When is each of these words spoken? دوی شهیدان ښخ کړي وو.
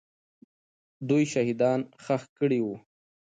دوی 1.09 1.23
شهیدان 1.33 1.79
ښخ 2.03 2.21
کړي 2.39 2.59
وو. 2.63 2.75